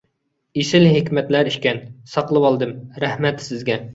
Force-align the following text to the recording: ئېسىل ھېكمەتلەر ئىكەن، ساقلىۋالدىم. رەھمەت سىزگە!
ئېسىل 0.61 0.85
ھېكمەتلەر 0.95 1.51
ئىكەن، 1.51 1.83
ساقلىۋالدىم. 2.13 2.75
رەھمەت 3.05 3.47
سىزگە! 3.49 3.81